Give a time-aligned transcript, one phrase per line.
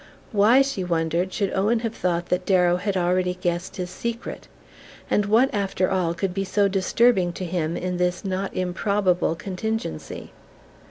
[0.31, 4.47] Why, she wondered, should Owen have thought that Darrow had already guessed his secret,
[5.11, 10.33] and what, after all, could be so disturbing to him in this not improbable contingency?